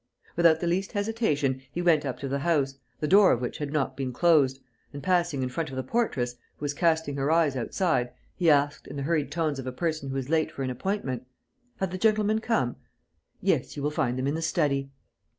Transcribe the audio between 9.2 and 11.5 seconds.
tones of a person who is late for an appointment: